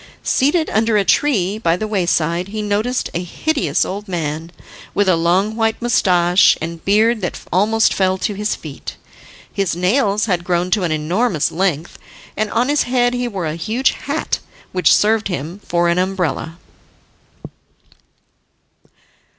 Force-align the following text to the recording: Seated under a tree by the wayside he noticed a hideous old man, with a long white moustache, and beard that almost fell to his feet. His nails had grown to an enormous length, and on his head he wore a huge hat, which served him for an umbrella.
Seated 0.23 0.67
under 0.71 0.97
a 0.97 1.05
tree 1.05 1.59
by 1.59 1.77
the 1.77 1.87
wayside 1.87 2.47
he 2.47 2.63
noticed 2.63 3.11
a 3.13 3.21
hideous 3.23 3.85
old 3.85 4.07
man, 4.07 4.51
with 4.95 5.07
a 5.07 5.15
long 5.15 5.55
white 5.55 5.79
moustache, 5.79 6.57
and 6.59 6.83
beard 6.83 7.21
that 7.21 7.39
almost 7.53 7.93
fell 7.93 8.17
to 8.17 8.33
his 8.33 8.55
feet. 8.55 8.95
His 9.53 9.75
nails 9.75 10.25
had 10.25 10.43
grown 10.43 10.71
to 10.71 10.81
an 10.85 10.91
enormous 10.91 11.51
length, 11.51 11.99
and 12.35 12.49
on 12.49 12.67
his 12.67 12.81
head 12.89 13.13
he 13.13 13.27
wore 13.27 13.45
a 13.45 13.53
huge 13.53 13.91
hat, 13.91 14.39
which 14.71 14.91
served 14.91 15.27
him 15.27 15.59
for 15.63 15.87
an 15.87 15.99
umbrella. 15.99 16.57